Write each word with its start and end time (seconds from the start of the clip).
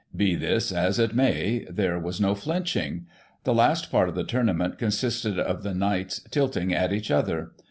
Be 0.15 0.33
this 0.33 0.71
as 0.71 0.97
it 0.97 1.13
may, 1.13 1.59
there 1.69 1.99
was 1.99 2.19
no 2.19 2.33
flinching. 2.33 3.05
The 3.43 3.53
last 3.53 3.91
part 3.91 4.09
of 4.09 4.15
the 4.15 4.23
tournament 4.23 4.79
consisted 4.79 5.37
of 5.37 5.61
the 5.61 5.73
Kjiights 5.73 6.27
tilting 6.31 6.73
at 6.73 6.91
each 6.91 7.11
other. 7.11 7.51